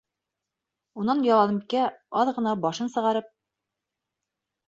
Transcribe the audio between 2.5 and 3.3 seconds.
башын сығарып: